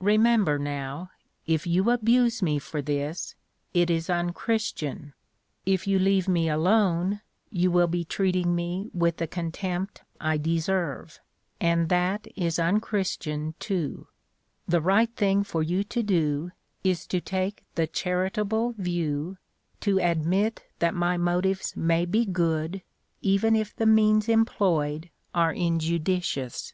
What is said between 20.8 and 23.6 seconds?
my motives may be good, even